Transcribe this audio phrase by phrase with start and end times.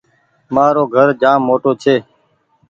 [0.53, 1.95] مآرو گھر جآم موٽو ڇي